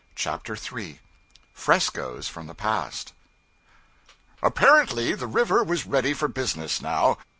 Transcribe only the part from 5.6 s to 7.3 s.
was ready for business, now.